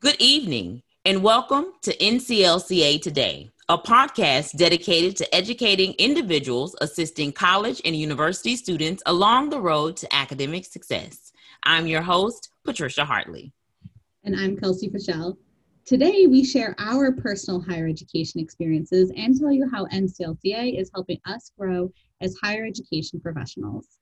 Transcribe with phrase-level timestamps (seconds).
[0.00, 7.82] Good evening, and welcome to NCLCA Today, a podcast dedicated to educating individuals assisting college
[7.84, 11.32] and university students along the road to academic success.
[11.64, 13.52] I'm your host, Patricia Hartley.
[14.22, 15.36] And I'm Kelsey Fischel.
[15.84, 21.18] Today, we share our personal higher education experiences and tell you how NCLCA is helping
[21.26, 21.90] us grow
[22.20, 23.98] as higher education professionals.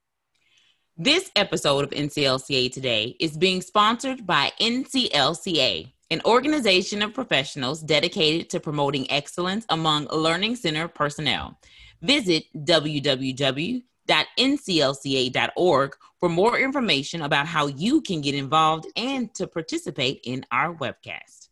[0.99, 8.49] This episode of NCLCA Today is being sponsored by NCLCA, an organization of professionals dedicated
[8.49, 11.61] to promoting excellence among Learning Center personnel.
[12.01, 13.83] Visit www.nclca.org
[16.19, 21.49] for more information about how you can get involved and to participate in our webcast.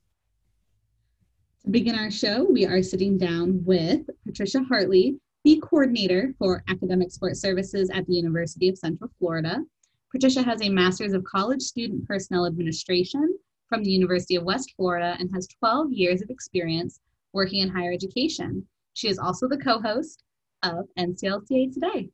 [1.65, 7.11] To begin our show, we are sitting down with Patricia Hartley, the coordinator for academic
[7.11, 9.63] sports services at the University of Central Florida.
[10.11, 13.37] Patricia has a master's of college student personnel administration
[13.69, 17.01] from the University of West Florida and has 12 years of experience
[17.35, 18.67] working in higher education.
[18.95, 20.23] She is also the co host
[20.63, 22.09] of NCLCA Today.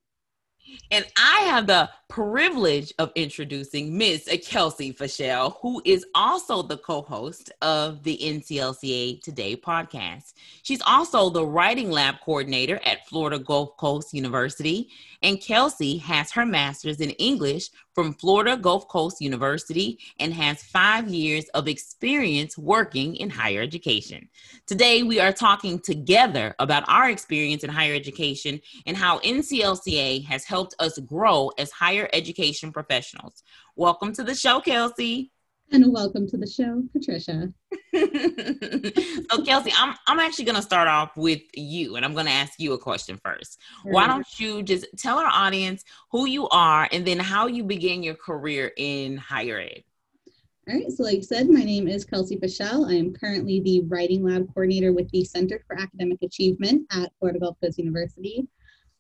[0.91, 7.03] And I have the privilege of introducing Miss Kelsey Fischel, who is also the co
[7.03, 10.35] host of the NCLCA Today podcast.
[10.63, 14.89] She's also the writing lab coordinator at Florida Gulf Coast University.
[15.23, 17.69] And Kelsey has her master's in English
[18.01, 24.27] from Florida Gulf Coast University and has five years of experience working in higher education.
[24.67, 30.45] Today, we are talking together about our experience in higher education and how NCLCA has
[30.45, 33.43] helped us grow as higher education professionals.
[33.77, 35.31] Welcome to the show, Kelsey.
[35.73, 37.53] And welcome to the show, Patricia.
[37.95, 42.33] so, Kelsey, I'm, I'm actually going to start off with you, and I'm going to
[42.33, 43.61] ask you a question first.
[43.85, 48.03] Why don't you just tell our audience who you are and then how you began
[48.03, 49.85] your career in higher ed?
[50.69, 52.91] All right, so like I said, my name is Kelsey Fischel.
[52.91, 57.39] I am currently the Writing Lab Coordinator with the Center for Academic Achievement at Florida
[57.39, 58.49] Gulf Coast University.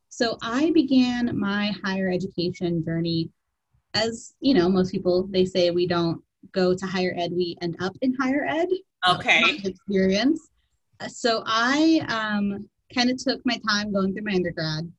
[0.08, 3.30] So I began my higher education journey
[3.94, 7.76] as, you know, most people, they say we don't go to higher ed, we end
[7.80, 8.68] up in higher ed.
[9.08, 9.42] Okay.
[9.64, 10.48] Experience.
[11.08, 14.90] So I um, kind of took my time going through my undergrad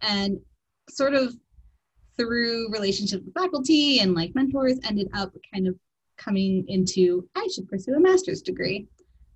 [0.00, 0.38] and
[0.88, 1.34] sort of
[2.16, 5.74] through relationships with faculty and like mentors ended up kind of
[6.16, 8.86] coming into I should pursue a master's degree.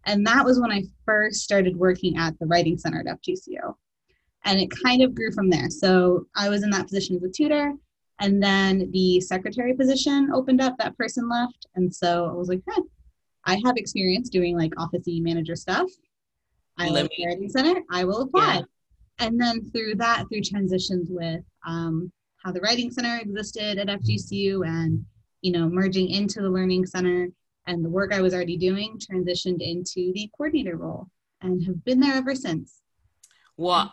[0.04, 3.74] And that was when I first started working at the Writing Center at FGCU.
[4.44, 5.68] And it kind of grew from there.
[5.68, 7.74] So I was in that position as a tutor
[8.20, 11.66] and then the secretary position opened up, that person left.
[11.76, 12.62] And so I was like,
[13.44, 15.90] I have experience doing like office manager stuff.
[16.76, 18.56] I like the writing center, I will apply.
[18.56, 18.62] Yeah.
[19.20, 22.12] And then through that, through transitions with um,
[22.44, 25.04] how the writing center existed at FGCU and,
[25.42, 27.28] you know, merging into the learning center
[27.66, 31.08] and the work I was already doing transitioned into the coordinator role
[31.42, 32.80] and have been there ever since.
[33.56, 33.92] Well,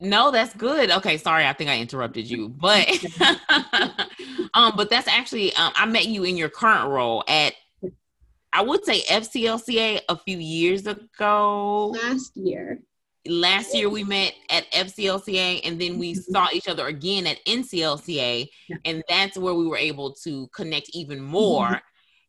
[0.00, 0.90] no, that's good.
[0.90, 2.88] Okay, sorry, I think I interrupted you, but
[4.54, 7.54] um, but that's actually um, I met you in your current role at
[8.52, 11.94] I would say FCLCA a few years ago.
[12.02, 12.80] Last year.
[13.26, 16.32] Last year we met at FCLCA and then we mm-hmm.
[16.32, 18.76] saw each other again at NCLCA yeah.
[18.86, 21.66] and that's where we were able to connect even more.
[21.66, 21.76] Mm-hmm.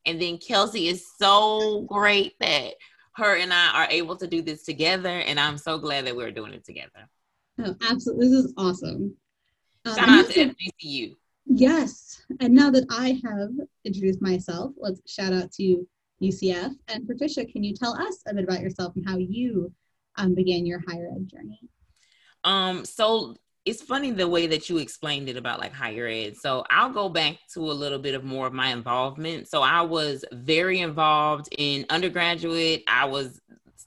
[0.07, 2.73] And then Kelsey is so great that
[3.15, 6.31] her and I are able to do this together and I'm so glad that we're
[6.31, 7.07] doing it together.
[7.63, 8.29] Oh, absolutely.
[8.29, 9.15] This is awesome.
[9.85, 11.15] Um, Shout out to FGCU.
[11.45, 12.21] Yes.
[12.39, 13.49] And now that I have
[13.83, 15.87] introduced myself, let's shout out to
[16.21, 16.71] UCF.
[16.87, 19.73] And Patricia, can you tell us a bit about yourself and how you
[20.17, 21.59] um, began your higher ed journey?
[22.43, 23.35] Um, so
[23.65, 26.37] it's funny the way that you explained it about like higher ed.
[26.37, 29.49] So I'll go back to a little bit of more of my involvement.
[29.49, 32.83] So I was very involved in undergraduate.
[32.87, 33.40] I was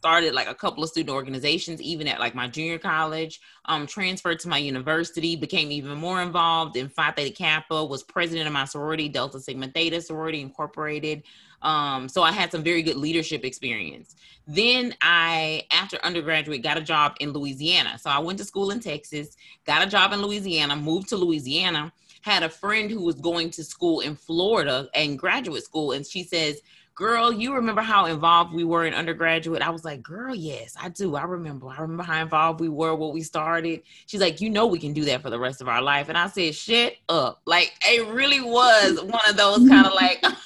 [0.04, 4.38] started like a couple of student organizations even at like my junior college um, transferred
[4.38, 8.66] to my university became even more involved in phi theta kappa was president of my
[8.66, 11.22] sorority delta sigma theta sorority incorporated.
[11.62, 14.14] Um, so i had some very good leadership experience.
[14.46, 17.98] Then i after undergraduate got a job in louisiana.
[17.98, 21.90] So i went to school in texas got a job in louisiana moved to louisiana
[22.20, 26.22] had a friend who was going to school in florida and graduate school and she
[26.22, 26.60] says
[26.94, 29.62] girl, you remember how involved we were in undergraduate?
[29.62, 31.16] I was like, girl, yes, I do.
[31.16, 31.68] I remember.
[31.68, 33.82] I remember how involved we were when we started.
[34.06, 36.08] She's like, you know, we can do that for the rest of our life.
[36.08, 37.40] And I said, shut up.
[37.46, 40.24] Like, it really was one of those kind of like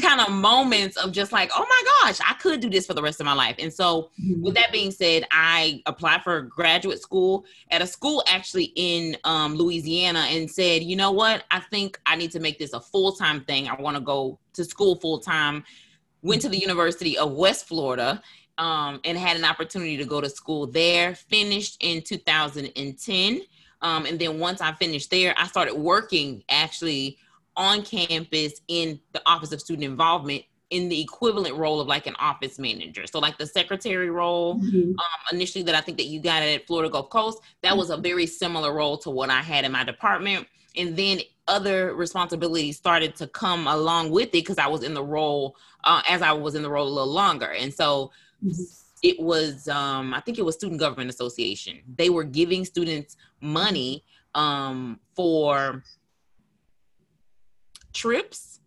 [0.00, 3.02] kind of moments of just like, oh my gosh, I could do this for the
[3.02, 3.56] rest of my life.
[3.58, 4.42] And so, mm-hmm.
[4.42, 9.54] with that being said, I applied for graduate school at a school actually in um,
[9.54, 13.12] Louisiana and said, you know what, I think I need to make this a full
[13.12, 13.68] time thing.
[13.68, 15.62] I want to go to school full time.
[16.22, 18.22] Went to the University of West Florida
[18.56, 21.14] um, and had an opportunity to go to school there.
[21.16, 23.42] Finished in 2010.
[23.82, 27.18] Um, and then once I finished there, I started working actually
[27.56, 32.14] on campus in the Office of Student Involvement in the equivalent role of like an
[32.18, 33.06] office manager.
[33.06, 34.90] So like the secretary role mm-hmm.
[34.92, 34.96] um,
[35.30, 38.02] initially that I think that you got at Florida Gulf Coast, that was a mm-hmm.
[38.02, 40.46] very similar role to what I had in my department.
[40.74, 45.04] And then other responsibilities started to come along with it because I was in the
[45.04, 47.52] role uh, as I was in the role a little longer.
[47.52, 48.10] And so
[48.42, 48.62] mm-hmm.
[49.02, 51.80] it was, um, I think it was Student Government Association.
[51.96, 55.84] They were giving students money um, for
[57.92, 58.60] trips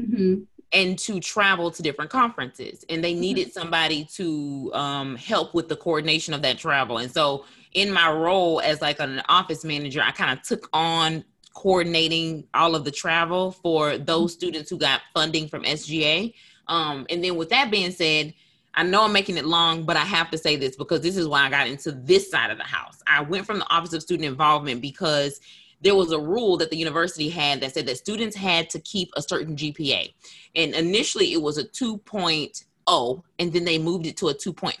[0.00, 0.42] mm-hmm.
[0.72, 2.84] and to travel to different conferences.
[2.88, 3.60] And they needed mm-hmm.
[3.60, 6.98] somebody to um, help with the coordination of that travel.
[6.98, 11.24] And so, in my role as like an office manager, I kind of took on
[11.54, 14.38] coordinating all of the travel for those mm-hmm.
[14.38, 16.34] students who got funding from SGA.
[16.66, 18.34] Um, and then, with that being said,
[18.74, 21.26] I know I'm making it long, but I have to say this because this is
[21.26, 23.02] why I got into this side of the house.
[23.06, 25.40] I went from the Office of Student Involvement because
[25.80, 29.10] there was a rule that the university had that said that students had to keep
[29.16, 30.12] a certain GPA.
[30.54, 34.76] And initially it was a 2.0, and then they moved it to a 2.5.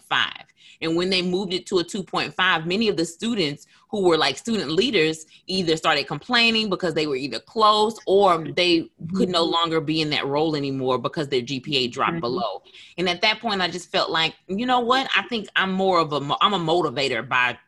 [0.82, 4.38] And when they moved it to a 2.5, many of the students who were like
[4.38, 9.52] student leaders either started complaining because they were either close or they could no mm-hmm.
[9.52, 12.20] longer be in that role anymore because their GPA dropped mm-hmm.
[12.20, 12.62] below.
[12.96, 15.08] And at that point, I just felt like, you know what?
[15.14, 17.58] I think I'm more of a, I'm a motivator by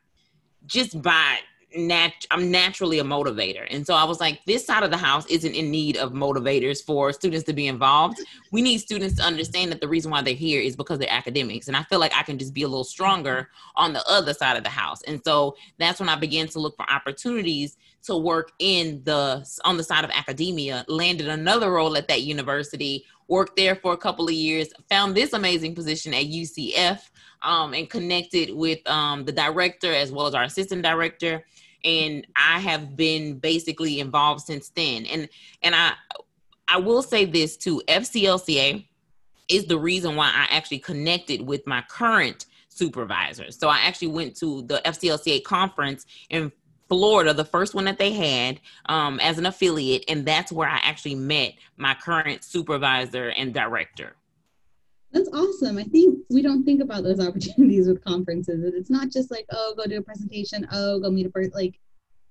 [0.65, 1.39] just by
[1.77, 3.67] nat- I'm naturally a motivator.
[3.71, 6.85] And so I was like, this side of the house isn't in need of motivators
[6.85, 8.21] for students to be involved.
[8.51, 11.69] We need students to understand that the reason why they're here is because they're academics.
[11.69, 14.57] And I feel like I can just be a little stronger on the other side
[14.57, 15.03] of the house.
[15.03, 19.77] And so that's when I began to look for opportunities to work in the on
[19.77, 24.27] the side of academia, landed another role at that university, worked there for a couple
[24.27, 27.09] of years, found this amazing position at UCF.
[27.45, 31.45] Um, and connected with um, the director as well as our assistant director
[31.85, 35.07] and I have been basically involved since then.
[35.07, 35.29] And
[35.63, 35.93] and I
[36.69, 38.87] I will say this too, FCLCA
[39.49, 43.51] is the reason why I actually connected with my current supervisor.
[43.51, 46.51] So I actually went to the FCLCA conference in
[46.89, 50.79] Florida, the first one that they had um, as an affiliate, and that's where I
[50.83, 54.15] actually met my current supervisor and director.
[55.13, 55.79] That's awesome.
[55.79, 58.65] I think we don't think about those opportunities with conferences.
[58.75, 61.53] It's not just like, oh, go do a presentation, oh, go meet a person.
[61.55, 61.79] Like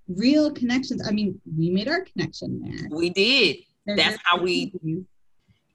[0.08, 1.08] real connections.
[1.08, 2.98] I mean, we made our connection there.
[2.98, 3.58] We did.
[3.86, 4.74] They're That's how we.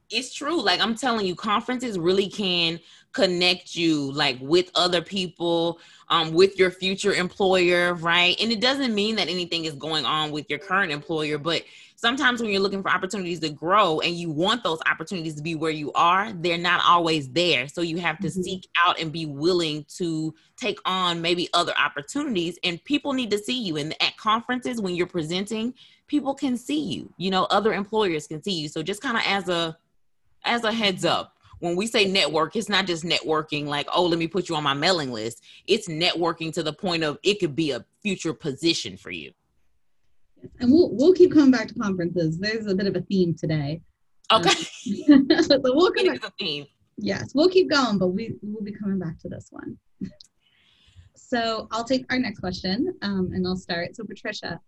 [0.08, 0.62] It's true.
[0.62, 2.78] Like I'm telling you, conferences really can
[3.16, 8.94] connect you like with other people um, with your future employer right and it doesn't
[8.94, 11.62] mean that anything is going on with your current employer but
[11.96, 15.54] sometimes when you're looking for opportunities to grow and you want those opportunities to be
[15.54, 17.66] where you are, they're not always there.
[17.66, 18.42] So you have to mm-hmm.
[18.42, 22.58] seek out and be willing to take on maybe other opportunities.
[22.62, 23.78] And people need to see you.
[23.78, 25.74] And at conferences, when you're presenting,
[26.06, 27.12] people can see you.
[27.16, 28.68] You know, other employers can see you.
[28.68, 29.76] So just kind of as a
[30.44, 34.18] as a heads up, when we say network, it's not just networking like, oh, let
[34.18, 35.42] me put you on my mailing list.
[35.66, 39.32] It's networking to the point of it could be a future position for you
[40.60, 42.38] and we'll we'll keep coming back to conferences.
[42.38, 43.80] There's a bit of a theme today.
[44.32, 44.50] Okay.
[45.12, 46.32] Um, so we'll come back.
[46.38, 46.66] theme.
[46.98, 49.78] Yes, we'll keep going, but we we'll be coming back to this one.
[51.14, 53.94] so I'll take our next question, um, and I'll start.
[53.96, 54.60] So Patricia,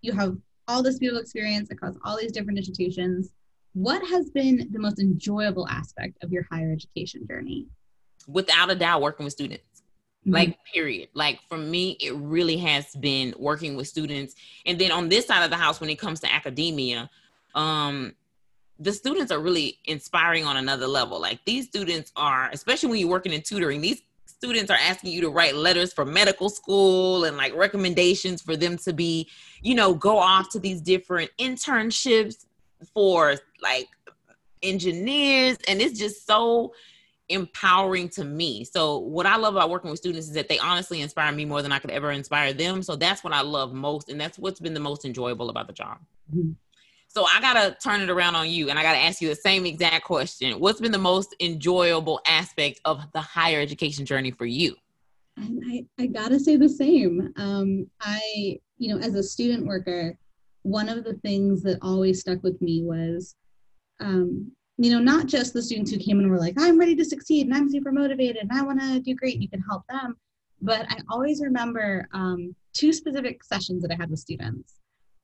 [0.00, 0.36] you have
[0.68, 3.32] all this beautiful experience across all these different institutions.
[3.74, 7.66] What has been the most enjoyable aspect of your higher education journey?
[8.28, 9.64] Without a doubt, working with students.
[10.22, 10.32] Mm-hmm.
[10.32, 11.08] Like, period.
[11.14, 14.34] Like, for me, it really has been working with students.
[14.66, 17.10] And then on this side of the house, when it comes to academia,
[17.54, 18.14] um,
[18.78, 21.20] the students are really inspiring on another level.
[21.20, 25.20] Like, these students are, especially when you're working in tutoring, these students are asking you
[25.22, 29.28] to write letters for medical school and like recommendations for them to be,
[29.60, 32.44] you know, go off to these different internships
[32.94, 33.88] for like
[34.62, 35.58] engineers.
[35.68, 36.72] And it's just so
[37.28, 38.64] empowering to me.
[38.64, 41.62] So what I love about working with students is that they honestly inspire me more
[41.62, 42.82] than I could ever inspire them.
[42.82, 45.72] So that's what I love most and that's what's been the most enjoyable about the
[45.72, 45.98] job.
[46.34, 46.52] Mm-hmm.
[47.08, 49.28] So I got to turn it around on you and I got to ask you
[49.28, 50.58] the same exact question.
[50.58, 54.74] What's been the most enjoyable aspect of the higher education journey for you?
[55.36, 57.32] And I, I got to say the same.
[57.36, 60.18] Um, I, you know, as a student worker,
[60.62, 63.34] one of the things that always stuck with me was
[64.00, 67.04] um, you know, not just the students who came and were like, I'm ready to
[67.04, 69.40] succeed and I'm super motivated and I want to do great.
[69.40, 70.16] You can help them.
[70.60, 74.74] But I always remember um, two specific sessions that I had with students.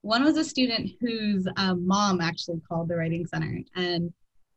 [0.01, 4.13] One was a student whose uh, mom actually called the Writing Center and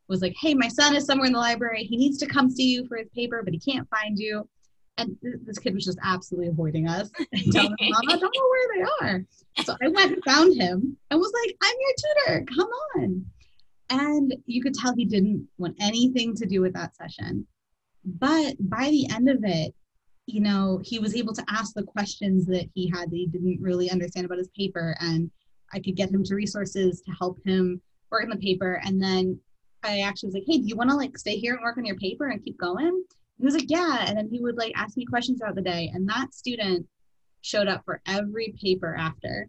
[0.08, 1.84] was like, Hey, my son is somewhere in the library.
[1.84, 4.48] He needs to come see you for his paper, but he can't find you.
[4.98, 7.10] And this kid was just absolutely avoiding us
[7.52, 9.24] telling mom, I don't know where they are.
[9.64, 12.46] So I went and found him and was like, I'm your tutor.
[12.54, 13.24] Come on.
[13.90, 17.46] And you could tell he didn't want anything to do with that session.
[18.04, 19.74] But by the end of it,
[20.26, 23.60] you know, he was able to ask the questions that he had that he didn't
[23.60, 24.96] really understand about his paper.
[25.00, 25.30] And
[25.72, 27.80] I could get him to resources to help him
[28.10, 28.80] work on the paper.
[28.84, 29.38] And then
[29.82, 31.84] I actually was like, hey, do you want to like stay here and work on
[31.84, 33.04] your paper and keep going?
[33.42, 34.04] He was like, yeah.
[34.06, 35.90] And then he would like ask me questions throughout the day.
[35.92, 36.86] And that student
[37.40, 39.48] showed up for every paper after.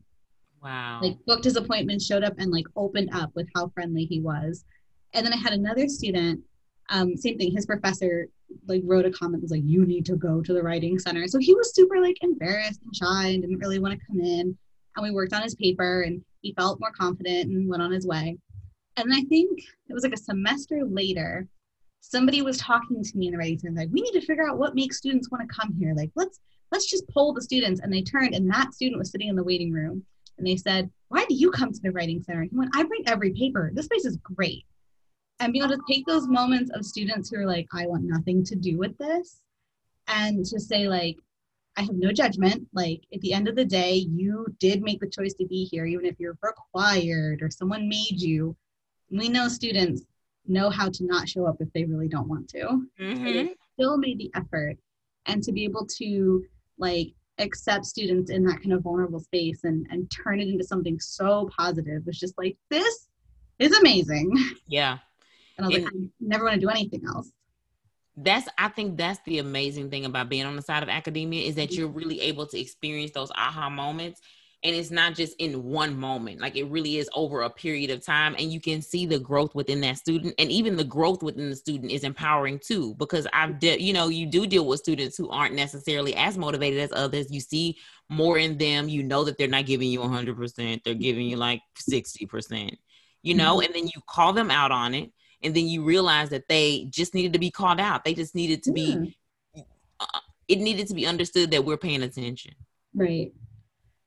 [0.63, 1.00] Wow.
[1.03, 4.65] Like booked his appointment, showed up and like opened up with how friendly he was.
[5.13, 6.41] And then I had another student,
[6.89, 8.29] um, same thing, his professor
[8.67, 11.27] like wrote a comment was like, you need to go to the writing center.
[11.27, 14.57] So he was super like embarrassed and shy and didn't really want to come in.
[14.95, 18.07] And we worked on his paper and he felt more confident and went on his
[18.07, 18.39] way.
[18.97, 21.47] And I think it was like a semester later,
[22.03, 24.57] somebody was talking to me in the writing center like we need to figure out
[24.57, 25.93] what makes students want to come here.
[25.95, 26.41] Like let's
[26.72, 27.79] let's just poll the students.
[27.79, 30.03] And they turned and that student was sitting in the waiting room
[30.38, 32.41] and they said why do you come to the writing center?
[32.41, 33.72] And he went i bring every paper.
[33.74, 34.65] This place is great.
[35.39, 38.43] And be able to take those moments of students who are like i want nothing
[38.45, 39.39] to do with this
[40.07, 41.17] and to say like
[41.77, 42.67] i have no judgment.
[42.74, 45.86] Like at the end of the day you did make the choice to be here
[45.86, 48.57] even if you're required or someone made you.
[49.10, 50.03] We know students
[50.47, 52.85] know how to not show up if they really don't want to.
[53.00, 53.53] Mm-hmm.
[53.73, 54.77] still made the effort.
[55.25, 56.43] And to be able to
[56.77, 61.00] like accept students in that kind of vulnerable space and, and turn it into something
[61.00, 63.07] so positive was just like, this
[63.59, 64.35] is amazing.
[64.67, 65.00] Yeah.
[65.55, 67.31] And I was it, like, I never want to do anything else.
[68.17, 71.53] That's I think that's the amazing thing about being on the side of academia is
[71.55, 74.19] that you're really able to experience those aha moments
[74.63, 78.03] and it's not just in one moment like it really is over a period of
[78.03, 81.50] time and you can see the growth within that student and even the growth within
[81.50, 85.17] the student is empowering too because i've de- you know you do deal with students
[85.17, 87.77] who aren't necessarily as motivated as others you see
[88.10, 91.62] more in them you know that they're not giving you 100% they're giving you like
[91.77, 92.77] 60%
[93.22, 93.65] you know mm-hmm.
[93.65, 97.13] and then you call them out on it and then you realize that they just
[97.13, 99.17] needed to be called out they just needed to be
[100.00, 102.53] uh, it needed to be understood that we're paying attention.
[102.93, 103.32] Right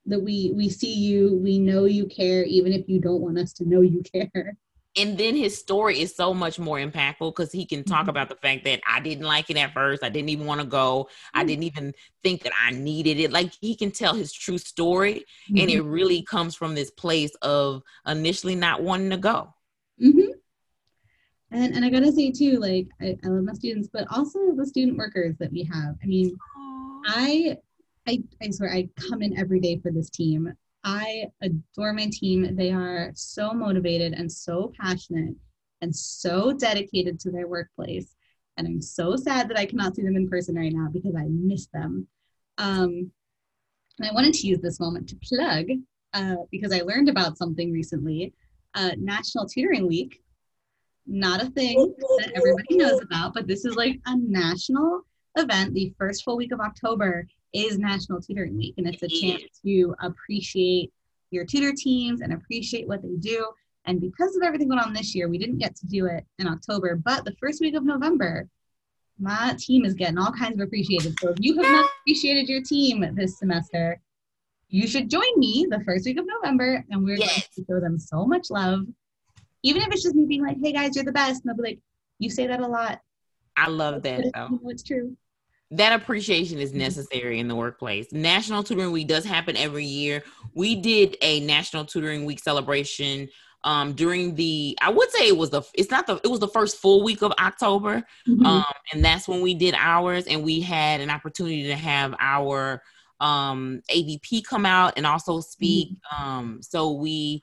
[0.06, 3.52] that we we see you we know you care even if you don't want us
[3.52, 4.56] to know you care
[4.96, 8.10] and then his story is so much more impactful because he can talk mm-hmm.
[8.10, 10.02] about the fact that I didn't like it at first.
[10.02, 11.04] I didn't even want to go.
[11.04, 11.38] Mm-hmm.
[11.38, 13.30] I didn't even think that I needed it.
[13.30, 15.58] Like he can tell his true story, mm-hmm.
[15.58, 15.90] and it mm-hmm.
[15.90, 19.54] really comes from this place of initially not wanting to go.
[20.02, 20.32] Mm-hmm.
[21.50, 24.66] And and I gotta say too, like I, I love my students, but also the
[24.66, 25.96] student workers that we have.
[26.02, 26.36] I mean.
[27.08, 27.58] I
[28.06, 30.52] I, I swear I come in every day for this team.
[30.84, 32.54] I adore my team.
[32.54, 35.34] They are so motivated and so passionate
[35.80, 38.14] and so dedicated to their workplace.
[38.56, 41.26] And I'm so sad that I cannot see them in person right now because I
[41.28, 42.06] miss them.
[42.58, 43.10] Um,
[43.98, 45.66] and I wanted to use this moment to plug
[46.14, 48.32] uh, because I learned about something recently
[48.74, 50.22] uh, National Tutoring Week.
[51.06, 55.02] Not a thing that everybody knows about, but this is like a national
[55.36, 59.38] event the first full week of October is National Tutoring Week, and it's a mm-hmm.
[59.38, 60.92] chance to appreciate
[61.30, 63.46] your tutor teams and appreciate what they do.
[63.86, 66.46] And because of everything going on this year, we didn't get to do it in
[66.46, 68.48] October, but the first week of November,
[69.18, 71.14] my team is getting all kinds of appreciated.
[71.20, 74.00] So if you have not appreciated your team this semester,
[74.68, 77.28] you should join me the first week of November, and we're yes.
[77.30, 78.80] going to show them so much love.
[79.62, 81.70] Even if it's just me being like, "Hey guys, you're the best," and they'll be
[81.70, 81.78] like,
[82.18, 83.00] "You say that a lot."
[83.56, 84.24] I love that.
[84.34, 84.60] Though.
[84.66, 85.16] It's true
[85.72, 86.80] that appreciation is mm-hmm.
[86.80, 88.12] necessary in the workplace.
[88.12, 90.22] National Tutoring Week does happen every year.
[90.54, 93.28] We did a National Tutoring Week celebration
[93.64, 96.48] um during the I would say it was the it's not the it was the
[96.48, 98.04] first full week of October.
[98.28, 98.46] Mm-hmm.
[98.46, 102.82] Um and that's when we did ours and we had an opportunity to have our
[103.18, 105.90] um AVP come out and also speak.
[105.90, 106.22] Mm-hmm.
[106.22, 107.42] Um so we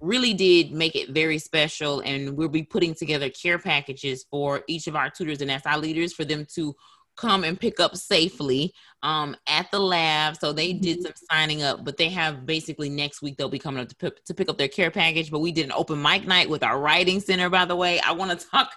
[0.00, 4.88] really did make it very special and we'll be putting together care packages for each
[4.88, 6.74] of our tutors and SI leaders for them to
[7.16, 10.36] come and pick up safely um, at the lab.
[10.36, 11.04] So they did mm-hmm.
[11.04, 14.16] some signing up, but they have basically next week they'll be coming up to, p-
[14.26, 15.30] to pick up their care package.
[15.30, 18.00] But we did an open mic night with our writing center, by the way.
[18.00, 18.70] I want to talk.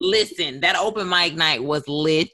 [0.00, 2.32] Listen, that open mic night was lit.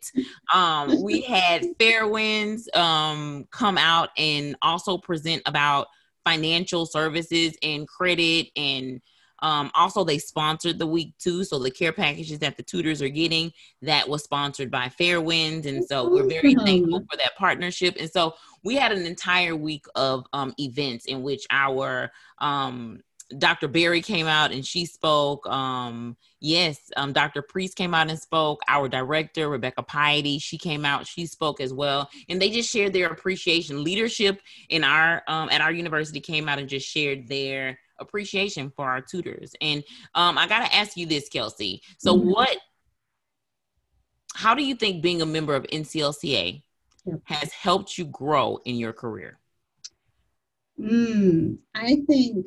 [0.53, 5.89] Um, we had Fairwinds um, come out and also present about
[6.25, 9.01] financial services and credit and
[9.41, 11.45] Um, also, they sponsored the week too.
[11.45, 13.53] So the care packages that the tutors are getting
[13.83, 17.97] that was sponsored by Fairwind, and so we're very thankful for that partnership.
[17.99, 23.01] And so we had an entire week of um, events in which our um,
[23.39, 23.67] Dr.
[23.67, 25.47] Berry came out and she spoke.
[25.49, 27.43] Um, yes, um, Dr.
[27.43, 28.61] Priest came out and spoke.
[28.69, 32.09] Our director, Rebecca Piety, she came out, she spoke as well.
[32.29, 33.83] And they just shared their appreciation.
[33.83, 38.85] Leadership in our um, at our university came out and just shared their appreciation for
[38.87, 39.55] our tutors.
[39.61, 39.83] And
[40.15, 41.83] um, I gotta ask you this, Kelsey.
[41.99, 42.31] So mm-hmm.
[42.31, 42.57] what
[44.35, 46.63] how do you think being a member of NCLCA
[47.25, 49.39] has helped you grow in your career?
[50.79, 52.47] Mm, I think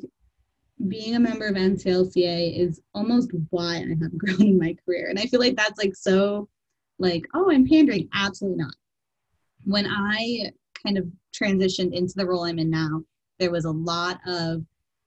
[0.86, 5.08] being a member of NCLCA is almost why I have grown in my career.
[5.08, 6.48] And I feel like that's like so
[6.98, 8.08] like, oh, I'm pandering.
[8.14, 8.74] Absolutely not.
[9.64, 10.52] When I
[10.84, 13.02] kind of transitioned into the role I'm in now,
[13.38, 14.64] there was a lot of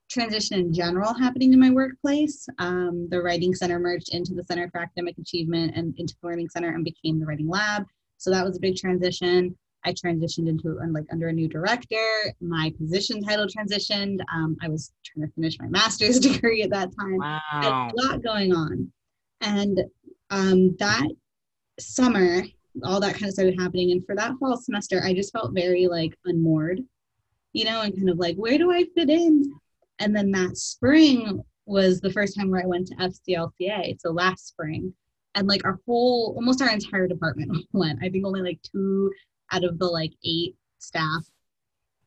[0.10, 2.48] transition in general happening in my workplace.
[2.60, 6.50] Um, the Writing Center merged into the Center for Academic Achievement and into the Learning
[6.50, 7.86] Center and became the Writing Lab.
[8.18, 9.56] So that was a big transition.
[9.86, 12.08] I transitioned into like under a new director.
[12.40, 14.20] My position title transitioned.
[14.34, 17.18] Um, I was trying to finish my master's degree at that time.
[17.18, 17.92] Wow.
[17.92, 18.92] a lot going on,
[19.42, 19.82] and
[20.30, 21.08] um, that
[21.80, 22.44] summer,
[22.84, 23.92] all that kind of started happening.
[23.92, 26.82] And for that fall semester, I just felt very like unmoored,
[27.52, 29.54] you know, and kind of like where do I fit in?
[30.00, 34.00] And then that spring was the first time where I went to FCLCA.
[34.00, 34.94] So last spring,
[35.36, 39.12] and like our whole almost our entire department went i think only like two
[39.52, 41.26] out of the like eight staff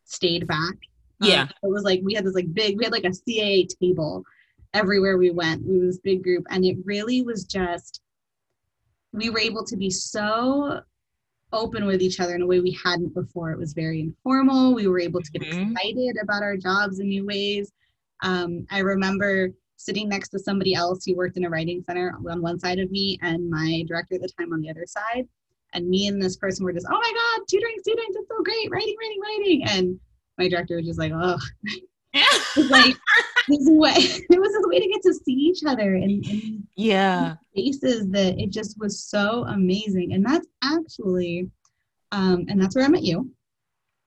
[0.05, 0.75] stayed back.
[1.21, 1.43] Yeah.
[1.43, 4.23] Um, it was like we had this like big, we had like a CAA table
[4.75, 5.67] everywhere we went.
[5.67, 8.01] We was this big group, and it really was just
[9.13, 10.81] we were able to be so
[11.53, 13.51] open with each other in a way we hadn't before.
[13.51, 14.75] It was very informal.
[14.75, 15.73] We were able to get mm-hmm.
[15.73, 17.73] excited about our jobs in new ways.
[18.23, 22.43] Um, I remember sitting next to somebody else who worked in a writing center on
[22.43, 25.29] one side of me and my director at the time on the other side
[25.75, 28.71] and me and this person were just, oh my God, tutoring students, it's so great,
[28.71, 29.65] writing, writing, writing.
[29.69, 30.01] And
[30.39, 31.39] my director was just like, oh,
[32.15, 32.97] it's like
[33.49, 33.95] this way.
[34.31, 38.39] It was this way to get to see each other and, and yeah, faces that
[38.39, 40.13] it just was so amazing.
[40.13, 41.51] And that's actually,
[42.13, 43.31] um, and that's where I met you.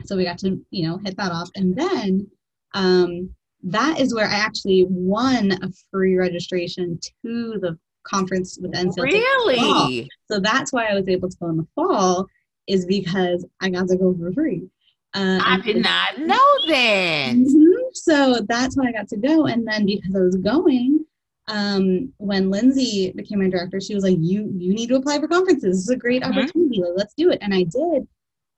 [0.05, 1.49] So we got to, you know, hit that off.
[1.55, 2.27] And then
[2.73, 3.29] um,
[3.63, 9.03] that is where I actually won a free registration to the conference with NCLT.
[9.03, 10.09] Really?
[10.31, 12.27] So that's why I was able to go in the fall,
[12.67, 14.69] is because I got to go for free.
[15.13, 17.33] Uh, I did not know that.
[17.93, 19.45] So that's why I got to go.
[19.47, 21.05] And then because I was going,
[21.47, 25.27] um, when Lindsay became my director, she was like, "You you need to apply for
[25.27, 25.77] conferences.
[25.77, 26.37] This is a great mm-hmm.
[26.37, 26.81] opportunity.
[26.81, 28.07] Like, let's do it." And I did.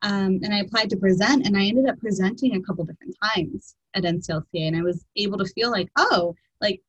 [0.03, 3.75] Um, and I applied to present, and I ended up presenting a couple different times
[3.93, 6.81] at NCLCA, and I was able to feel like, oh, like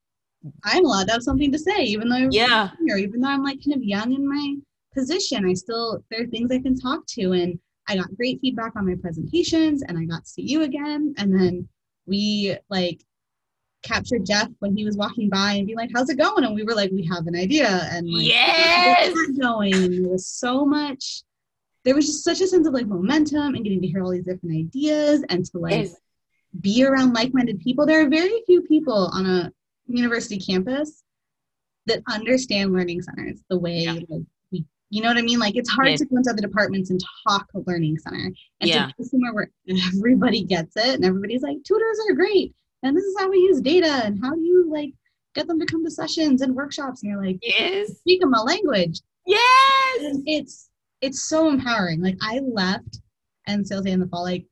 [0.64, 3.44] I'm allowed to have something to say, even though I'm yeah, here, even though I'm
[3.44, 4.56] like kind of young in my
[4.94, 5.46] position.
[5.46, 8.86] I still there are things I can talk to, and I got great feedback on
[8.86, 11.68] my presentations, and I got to see you again, and then
[12.06, 13.02] we like
[13.82, 16.62] captured Jeff when he was walking by and be like, "How's it going?" And we
[16.62, 19.74] were like, "We have an idea," and like, yes, going.
[19.74, 21.22] And there was so much.
[21.84, 24.24] There was just such a sense of like momentum and getting to hear all these
[24.24, 25.96] different ideas and to like yes.
[26.60, 27.86] be around like-minded people.
[27.86, 29.52] There are very few people on a
[29.86, 31.02] university campus
[31.86, 33.94] that understand learning centers the way yeah.
[33.94, 34.22] like
[34.92, 35.38] you know what I mean?
[35.38, 38.30] Like it's hard to go into other departments and talk a learning center.
[38.60, 38.90] And yeah.
[38.98, 39.50] to somewhere where
[39.96, 42.54] everybody gets it and everybody's like, tutors are great.
[42.82, 44.92] And this is how we use data and how do you like
[45.34, 48.42] get them to come to sessions and workshops and you're like, yes, speak them a
[48.42, 49.00] language.
[49.26, 50.00] Yes.
[50.00, 50.68] And it's
[51.00, 52.02] it's so empowering.
[52.02, 53.00] Like I left
[53.46, 54.44] and sales in the fall like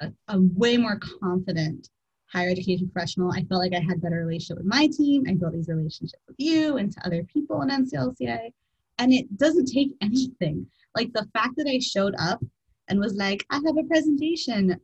[0.00, 1.88] a, a way more confident
[2.34, 5.24] higher education professional, I felt like I had better relationship with my team.
[5.28, 8.50] I built these relationships with you and to other people in NCLCA.
[8.98, 10.66] And it doesn't take anything.
[10.94, 12.40] Like the fact that I showed up
[12.88, 14.80] and was like, I have a presentation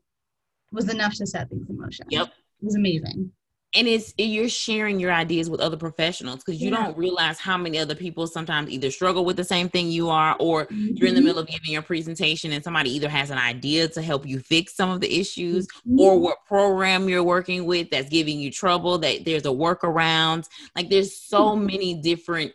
[0.73, 2.07] was enough to set things in motion.
[2.11, 2.29] Yep.
[2.29, 3.33] It was amazing
[3.75, 6.77] and it's you're sharing your ideas with other professionals because you yeah.
[6.77, 10.37] don't realize how many other people sometimes either struggle with the same thing you are
[10.40, 10.96] or mm-hmm.
[10.96, 11.27] you're in the mm-hmm.
[11.27, 14.75] middle of giving your presentation and somebody either has an idea to help you fix
[14.75, 16.01] some of the issues mm-hmm.
[16.01, 20.90] or what program you're working with that's giving you trouble that there's a workaround like
[20.90, 21.66] there's so mm-hmm.
[21.70, 22.53] many different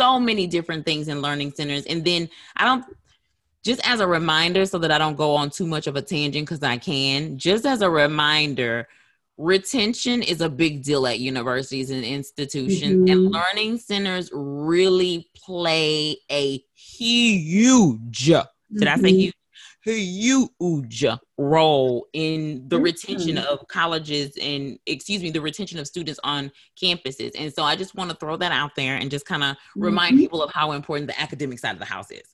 [0.00, 2.86] so many different things in learning centers and then i don't
[3.62, 6.46] just as a reminder so that i don't go on too much of a tangent
[6.46, 8.88] because i can just as a reminder
[9.36, 13.12] retention is a big deal at universities and institutions mm-hmm.
[13.12, 18.88] and learning centers really play a huge did mm-hmm.
[18.88, 19.18] i say mm-hmm.
[19.18, 19.34] huge
[19.84, 21.06] huge
[21.38, 27.32] role in the retention of colleges and excuse me the retention of students on campuses.
[27.38, 29.82] And so i just want to throw that out there and just kind of mm-hmm.
[29.82, 32.28] remind people of how important the academic side of the house is.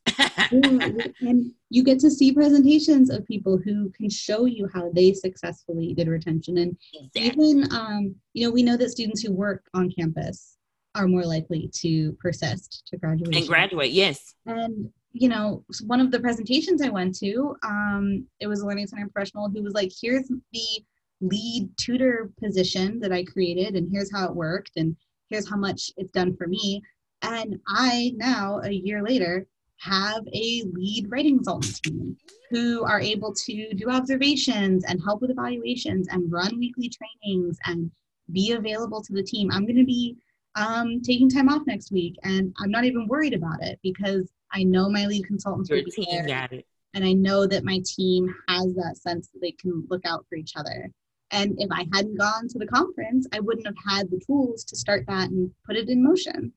[0.51, 5.95] And you get to see presentations of people who can show you how they successfully
[5.95, 6.59] did retention.
[6.59, 7.51] And exactly.
[7.51, 10.57] even um, you know we know that students who work on campus
[10.95, 14.35] are more likely to persist to graduate and graduate yes.
[14.47, 18.87] And you know, one of the presentations I went to, um, it was a learning
[18.89, 20.85] center professional who was like, here's the
[21.21, 24.95] lead tutor position that I created, and here's how it worked, and
[25.31, 26.83] here's how much it's done for me.
[27.23, 29.47] And I now, a year later,
[29.79, 32.17] have a lead writing consultant team
[32.51, 37.91] who are able to do observations and help with evaluations and run weekly trainings and
[38.33, 39.51] be available to the team.
[39.51, 40.17] I'm going to be
[40.57, 44.65] um, taking time off next week, and I'm not even worried about it because I
[44.65, 46.67] know my lead consultants Your team there, got it.
[46.95, 50.37] And I know that my team has that sense that they can look out for
[50.37, 50.91] each other.
[51.31, 54.77] And if I hadn't gone to the conference, I wouldn't have had the tools to
[54.77, 56.53] start that and put it in motion.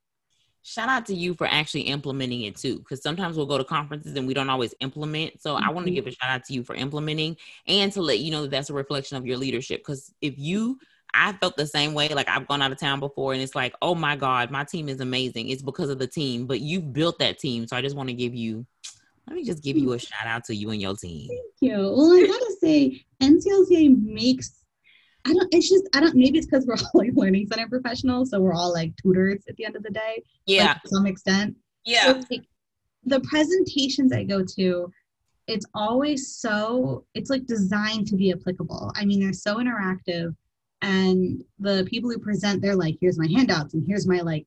[0.62, 4.15] Shout out to you for actually implementing it too, because sometimes we'll go to conferences
[4.15, 5.41] and we don't always implement.
[5.41, 5.67] So mm-hmm.
[5.67, 8.31] I want to give a shout out to you for implementing and to let you
[8.31, 9.81] know that that's a reflection of your leadership.
[9.81, 10.77] Because if you
[11.13, 12.09] I felt the same way.
[12.09, 14.89] Like I've gone out of town before and it's like, oh my God, my team
[14.89, 15.49] is amazing.
[15.49, 17.67] It's because of the team, but you've built that team.
[17.67, 18.65] So I just want to give you,
[19.27, 20.05] let me just give you a mm-hmm.
[20.05, 21.27] shout out to you and your team.
[21.27, 21.77] Thank you.
[21.77, 24.63] Well, I gotta say, NCLCA makes,
[25.25, 28.31] I don't, it's just, I don't, maybe it's because we're all like learning center professionals.
[28.31, 30.23] So we're all like tutors at the end of the day.
[30.45, 30.67] Yeah.
[30.67, 31.55] Like, to some extent.
[31.85, 32.05] Yeah.
[32.05, 32.45] So, like,
[33.05, 34.91] the presentations I go to,
[35.47, 38.91] it's always so, it's like designed to be applicable.
[38.95, 40.35] I mean, they're so interactive
[40.81, 44.45] and the people who present they're like here's my handouts and here's my like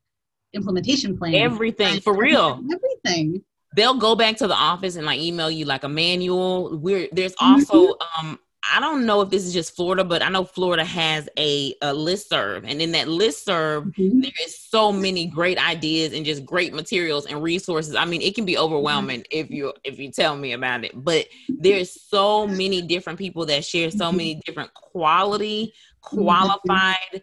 [0.55, 3.43] implementation plan everything for real everything
[3.77, 7.35] they'll go back to the office and like email you like a manual we're there's
[7.41, 8.29] also mm-hmm.
[8.29, 8.39] um
[8.71, 11.93] I don't know if this is just Florida, but I know Florida has a, a
[11.93, 12.65] list serve.
[12.65, 14.21] And in that list serve, mm-hmm.
[14.21, 17.97] there is so many great ideas and just great materials and resources.
[17.97, 19.39] I mean, it can be overwhelming mm-hmm.
[19.39, 20.93] if you if you tell me about it.
[20.95, 24.17] But there's so many different people that share so mm-hmm.
[24.17, 27.23] many different quality qualified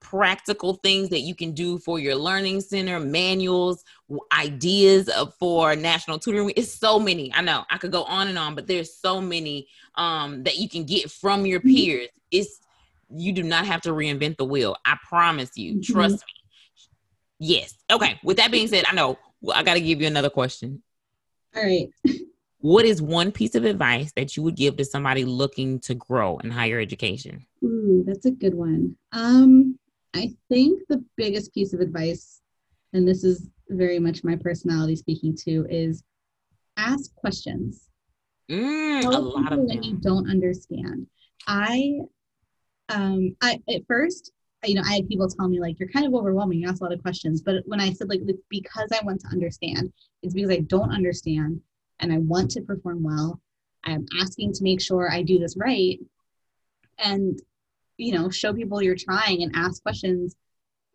[0.00, 3.84] practical things that you can do for your learning center manuals
[4.32, 6.52] ideas for national tutoring.
[6.56, 7.32] It's so many.
[7.34, 10.68] I know i could go on and on but there's so many um, that you
[10.68, 11.74] can get from your mm-hmm.
[11.74, 12.08] peers.
[12.30, 12.60] It's
[13.10, 14.76] you do not have to reinvent the wheel.
[14.84, 15.74] I promise you.
[15.74, 15.92] Mm-hmm.
[15.92, 16.86] trust me.
[17.38, 17.74] Yes.
[17.90, 18.18] Okay.
[18.24, 19.18] With that being said i know
[19.54, 20.82] i got to give you another question.
[21.54, 21.88] All right
[22.60, 26.36] what is one piece of advice that you would give to somebody looking to grow
[26.38, 27.44] in higher education?
[27.64, 28.96] Ooh, that's a good one.
[29.12, 29.78] Um,
[30.14, 32.40] I think the biggest piece of advice,
[32.92, 36.02] and this is very much my personality speaking to, is
[36.76, 37.88] ask questions.
[38.50, 41.06] Mm, a lot of that you don't understand.
[41.46, 42.00] I,
[42.90, 44.32] um, I at first,
[44.64, 46.60] you know, I had people tell me like, "You're kind of overwhelming.
[46.60, 49.20] You ask a lot of questions." But when I said like, it's because I want
[49.20, 49.92] to understand,
[50.22, 51.60] it's because I don't understand
[52.00, 53.40] and I want to perform well.
[53.84, 55.98] I'm asking to make sure I do this right.
[56.98, 57.40] And
[57.96, 60.34] you know show people you're trying and ask questions.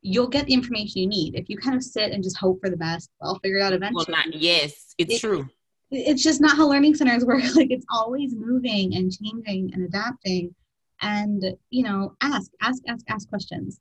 [0.02, 1.36] You'll get the information you need.
[1.36, 3.74] If you kind of sit and just hope for the best i'll figure it out
[3.74, 5.48] eventually well, not, yes it's it, true.
[5.91, 7.44] It's just not how learning centers work.
[7.56, 10.54] Like it's always moving and changing and adapting.
[11.02, 13.80] And you know ask ask ask ask questions.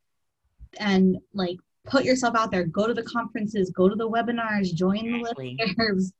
[0.79, 1.57] And like
[1.87, 2.65] put yourself out there.
[2.65, 3.71] Go to the conferences.
[3.71, 4.75] Go to the webinars.
[4.75, 5.57] Join exactly.
[5.59, 6.13] the listservs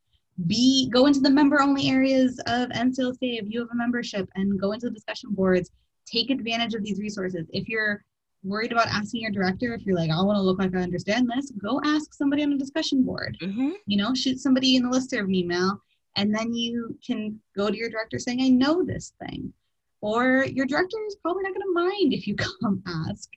[0.47, 4.61] be go into the member only areas of NCLCA if you have a membership and
[4.61, 5.71] go into the discussion boards.
[6.07, 7.47] Take advantage of these resources.
[7.51, 8.05] If you're
[8.43, 11.31] worried about asking your director, if you're like, I want to look like I understand
[11.35, 13.37] this, go ask somebody on a discussion board.
[13.41, 13.71] Mm-hmm.
[13.87, 15.81] You know, shoot somebody in the listserv email,
[16.17, 19.53] and then you can go to your director saying, I know this thing.
[20.01, 23.31] Or your director is probably not going to mind if you come ask.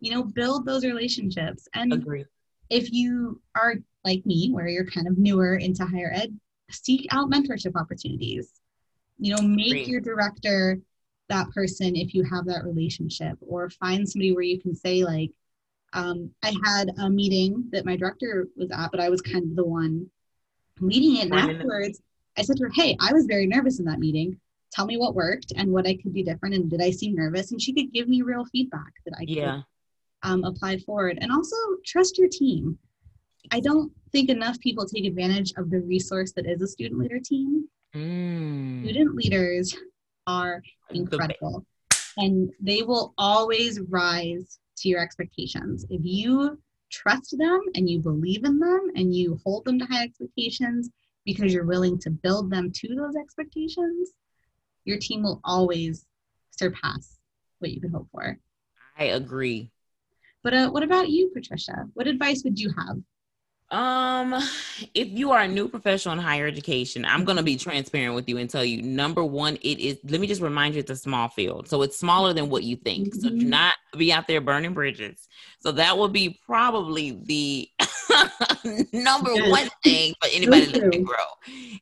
[0.00, 1.68] You know, build those relationships.
[1.74, 2.24] And Agree.
[2.70, 6.38] if you are like me, where you're kind of newer into higher ed,
[6.70, 8.50] seek out mentorship opportunities.
[9.18, 9.88] You know, make Great.
[9.88, 10.80] your director
[11.28, 15.30] that person if you have that relationship, or find somebody where you can say, like,
[15.94, 19.56] um, I had a meeting that my director was at, but I was kind of
[19.56, 20.10] the one
[20.80, 21.30] leading it.
[21.30, 22.02] And afterwards,
[22.36, 24.38] I said to her, Hey, I was very nervous in that meeting.
[24.72, 26.56] Tell me what worked and what I could do different.
[26.56, 27.52] And did I seem nervous?
[27.52, 29.62] And she could give me real feedback that I could yeah.
[30.24, 31.18] um, apply forward.
[31.20, 32.76] And also trust your team.
[33.52, 37.18] I don't think enough people take advantage of the resource that is a student leader
[37.18, 37.68] team.
[37.96, 38.84] Mm.
[38.84, 39.76] Student leaders
[40.28, 41.66] are incredible
[42.16, 45.84] and they will always rise to your expectations.
[45.90, 46.60] If you
[46.92, 50.90] trust them and you believe in them and you hold them to high expectations,
[51.24, 54.10] because you're willing to build them to those expectations,
[54.84, 56.06] your team will always
[56.50, 57.18] surpass
[57.58, 58.38] what you could hope for.
[58.96, 59.72] I agree.
[60.44, 61.86] But uh, what about you, Patricia?
[61.94, 62.98] What advice would you have?
[63.74, 64.34] Um,
[64.94, 68.28] if you are a new professional in higher education, I'm going to be transparent with
[68.28, 70.96] you and tell you number one, it is, let me just remind you, it's a
[70.96, 71.68] small field.
[71.68, 73.08] So it's smaller than what you think.
[73.08, 73.20] Mm-hmm.
[73.20, 73.48] So do mm-hmm.
[73.48, 75.26] not be out there burning bridges.
[75.58, 77.68] So that will be probably the
[78.92, 81.14] number one thing for anybody looking to grow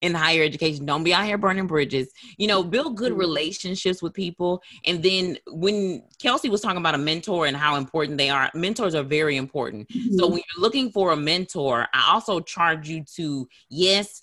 [0.00, 0.86] in higher education.
[0.86, 2.10] Don't be out here burning bridges.
[2.36, 3.20] You know, build good mm-hmm.
[3.20, 4.62] relationships with people.
[4.84, 8.94] And then when Kelsey was talking about a mentor and how important they are, mentors
[8.94, 9.88] are very important.
[9.88, 10.16] Mm-hmm.
[10.16, 14.22] So when you're looking for a mentor, I also charge you to, yes,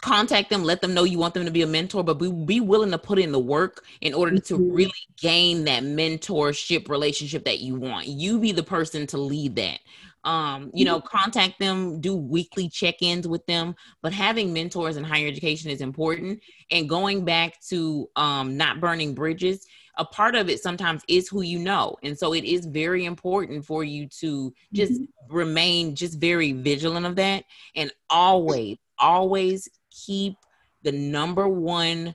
[0.00, 2.60] contact them let them know you want them to be a mentor but be, be
[2.60, 4.56] willing to put in the work in order mm-hmm.
[4.56, 9.54] to really gain that mentorship relationship that you want you be the person to lead
[9.56, 9.78] that
[10.24, 13.74] um you know contact them do weekly check-ins with them.
[14.02, 16.40] But having mentors in higher education is important.
[16.70, 21.42] And going back to um not burning bridges a part of it sometimes is who
[21.42, 21.94] you know.
[22.02, 25.36] And so it is very important for you to just mm-hmm.
[25.36, 27.44] remain just very vigilant of that.
[27.74, 30.36] And always always keep
[30.82, 32.14] the number one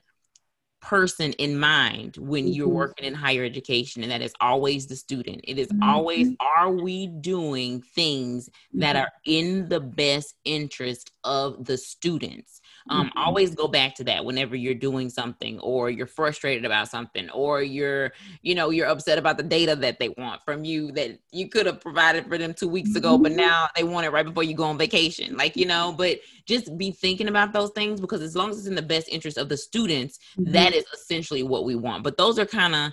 [0.86, 2.52] person in mind when mm-hmm.
[2.52, 5.82] you're working in higher education and that is always the student it is mm-hmm.
[5.82, 9.02] always are we doing things that mm-hmm.
[9.02, 13.18] are in the best interest of the students um, mm-hmm.
[13.18, 17.62] always go back to that whenever you're doing something or you're frustrated about something or
[17.62, 21.48] you're you know you're upset about the data that they want from you that you
[21.48, 23.40] could have provided for them two weeks ago but mm-hmm.
[23.40, 26.76] now they want it right before you go on vacation like you know but just
[26.78, 29.48] be thinking about those things because as long as it's in the best interest of
[29.48, 30.52] the students mm-hmm.
[30.52, 32.92] that is essentially what we want but those are kind of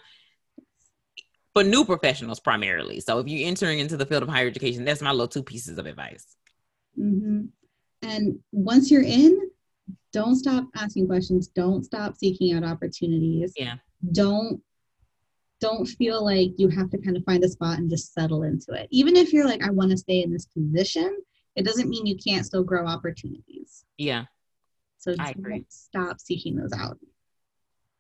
[1.53, 5.01] for new professionals primarily so if you're entering into the field of higher education that's
[5.01, 6.35] my little two pieces of advice
[6.99, 7.43] mm-hmm.
[8.01, 9.51] and once you're in
[10.13, 11.47] don't stop asking questions.
[11.47, 13.51] Don't stop seeking out opportunities.
[13.57, 13.75] Yeah.
[14.13, 14.61] Don't
[15.59, 18.73] don't feel like you have to kind of find a spot and just settle into
[18.73, 18.87] it.
[18.91, 21.17] Even if you're like i want to stay in this position
[21.55, 23.85] it doesn't mean you can't still grow opportunities.
[23.97, 24.25] Yeah.
[24.97, 25.65] So I agree.
[25.69, 26.97] stop seeking those out.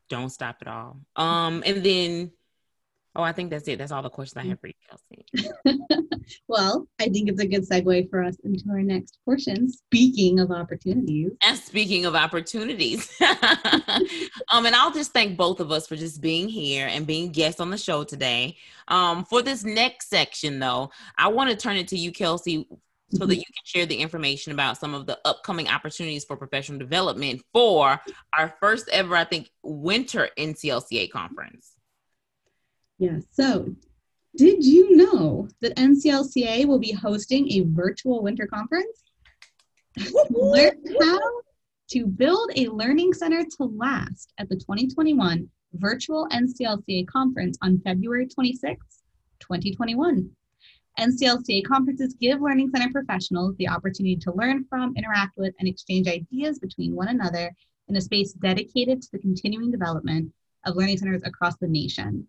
[0.09, 1.01] Don't stop at all.
[1.15, 2.31] Um and then
[3.15, 3.77] Oh, I think that's it.
[3.77, 5.85] That's all the questions I have for you, Kelsey.
[6.47, 9.69] well, I think it's a good segue for us into our next portion.
[9.69, 11.31] Speaking of opportunities.
[11.45, 13.11] And speaking of opportunities.
[14.51, 17.59] um, and I'll just thank both of us for just being here and being guests
[17.59, 18.57] on the show today.
[18.87, 22.67] Um, for this next section, though, I want to turn it to you, Kelsey,
[23.11, 23.39] so that mm-hmm.
[23.39, 28.01] you can share the information about some of the upcoming opportunities for professional development for
[28.35, 31.72] our first ever, I think, winter NCLCA conference.
[33.03, 33.19] Yeah.
[33.31, 33.75] So,
[34.37, 39.03] did you know that NCLCA will be hosting a virtual winter conference?
[40.29, 41.19] Learn how
[41.89, 48.25] to build a learning center to last at the 2021 virtual NCLCA conference on February
[48.25, 48.79] 26,
[49.41, 50.29] 2021.
[50.97, 56.07] NCLCA conferences give Learning Center professionals the opportunity to learn from, interact with, and exchange
[56.07, 57.51] ideas between one another
[57.89, 60.31] in a space dedicated to the continuing development
[60.65, 62.25] of learning centers across the nation.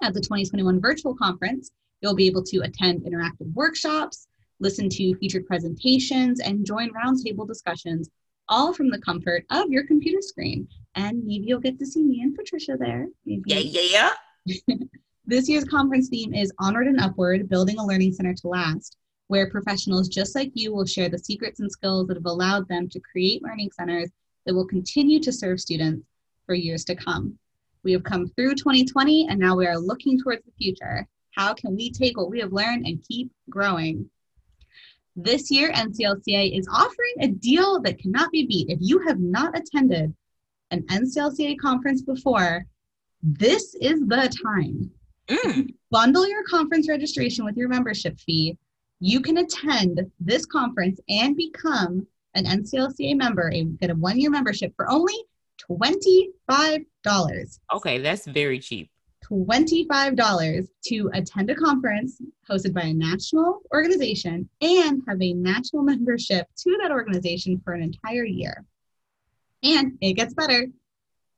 [0.00, 4.28] At the 2021 virtual conference, you'll be able to attend interactive workshops,
[4.60, 8.08] listen to featured presentations, and join roundtable discussions,
[8.48, 10.68] all from the comfort of your computer screen.
[10.94, 13.08] And maybe you'll get to see me and Patricia there.
[13.26, 13.42] Maybe.
[13.46, 14.12] Yeah, yeah,
[14.46, 14.76] yeah.
[15.26, 19.50] this year's conference theme is Onward and Upward Building a Learning Center to Last, where
[19.50, 23.00] professionals just like you will share the secrets and skills that have allowed them to
[23.00, 24.10] create learning centers
[24.46, 26.06] that will continue to serve students
[26.46, 27.38] for years to come.
[27.84, 31.06] We have come through 2020 and now we are looking towards the future.
[31.32, 34.10] How can we take what we have learned and keep growing?
[35.16, 38.70] This year, NCLCA is offering a deal that cannot be beat.
[38.70, 40.14] If you have not attended
[40.70, 42.66] an NCLCA conference before,
[43.22, 44.90] this is the time.
[45.28, 45.74] Mm.
[45.90, 48.56] Bundle your conference registration with your membership fee.
[49.00, 54.30] You can attend this conference and become an NCLCA member and get a one year
[54.30, 55.14] membership for only
[55.70, 56.84] $25.
[57.72, 58.90] Okay, that's very cheap.
[59.30, 66.46] $25 to attend a conference hosted by a national organization and have a national membership
[66.56, 68.64] to that organization for an entire year.
[69.62, 70.66] And it gets better.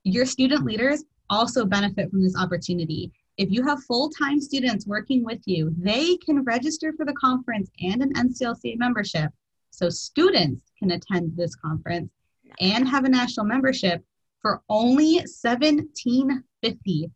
[0.04, 3.12] Your student leaders also benefit from this opportunity.
[3.36, 7.70] If you have full time students working with you, they can register for the conference
[7.80, 9.30] and an NCLCA membership.
[9.70, 12.10] So students can attend this conference
[12.58, 14.04] and have a national membership
[14.42, 17.10] for only 1750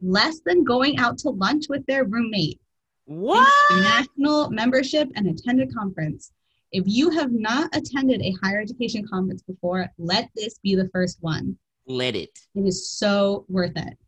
[0.00, 2.60] less than going out to lunch with their roommate
[3.04, 6.32] what national membership and attend a conference
[6.72, 11.18] If you have not attended a higher education conference before, let this be the first
[11.20, 11.58] one.
[11.86, 12.38] Let it.
[12.54, 13.98] It is so worth it.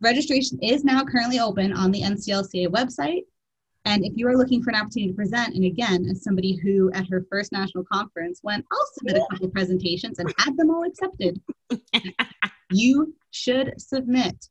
[0.00, 3.22] Registration is now currently open on the NCLCA website.
[3.84, 6.92] And if you are looking for an opportunity to present, and again, as somebody who
[6.92, 10.84] at her first national conference went, I'll submit a couple presentations and had them all
[10.84, 11.40] accepted,
[12.70, 14.48] you should submit.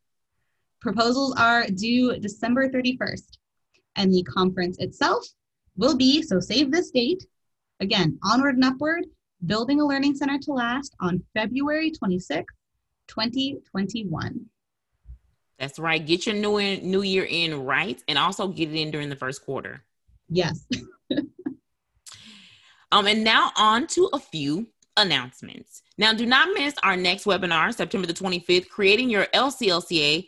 [0.82, 3.38] Proposals are due December 31st,
[3.96, 5.26] and the conference itself
[5.76, 7.24] will be, so save this date,
[7.80, 9.06] again, onward and upward,
[9.46, 12.46] building a learning center to last on February 26th,
[13.08, 14.46] 2021.
[15.60, 16.06] That's right.
[16.06, 19.16] Get your new in, new year in right, and also get it in during the
[19.16, 19.84] first quarter.
[20.30, 20.66] Yes.
[22.92, 24.68] um, and now on to a few
[24.98, 25.82] announcements.
[25.98, 30.28] Now, do not miss our next webinar, September the 25th, creating your LCLCA,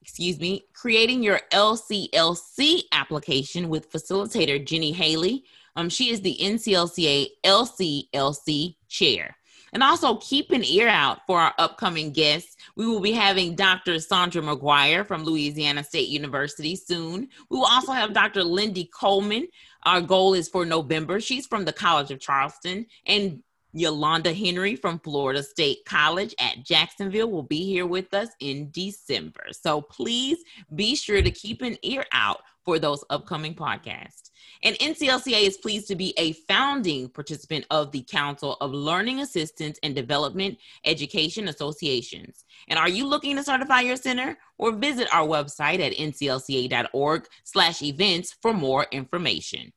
[0.00, 5.44] excuse me, creating your LCLC application with facilitator Jenny Haley.
[5.74, 9.36] Um, she is the NCLCA LCLC chair.
[9.72, 12.56] And also keep an ear out for our upcoming guests.
[12.76, 13.96] We will be having Dr.
[13.96, 17.28] Saundra McGuire from Louisiana State University soon.
[17.50, 18.42] We will also have Dr.
[18.42, 19.48] Lindy Coleman.
[19.84, 21.20] Our goal is for November.
[21.20, 22.86] She's from the College of Charleston.
[23.06, 23.42] And
[23.76, 29.44] Yolanda Henry from Florida State College at Jacksonville will be here with us in December.
[29.52, 30.38] So please
[30.74, 34.30] be sure to keep an ear out for those upcoming podcasts.
[34.62, 39.78] And NCLCA is pleased to be a founding participant of the Council of Learning Assistance
[39.82, 42.46] and Development Education Associations.
[42.68, 44.38] And are you looking to certify your center?
[44.56, 49.70] Or visit our website at nclca.org slash events for more information.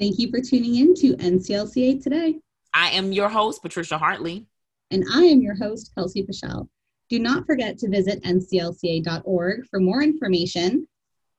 [0.00, 2.40] Thank you for tuning in to NCLCA Today.
[2.74, 4.46] I am your host, Patricia Hartley.
[4.90, 6.68] And I am your host, Kelsey Pichelle.
[7.08, 10.88] Do not forget to visit nclca.org for more information,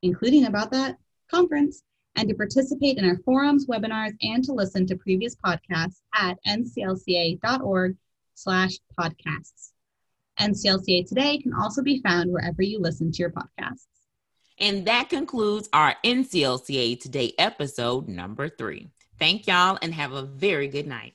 [0.02, 0.98] including about that
[1.30, 1.84] conference
[2.16, 7.98] and to participate in our forums, webinars, and to listen to previous podcasts at nclca.org
[8.36, 9.72] slash podcasts.
[10.40, 13.88] NCLCA Today can also be found wherever you listen to your podcasts.
[14.60, 18.88] And that concludes our NCLCA Today episode number three.
[19.20, 21.14] Thank y'all and have a very good night.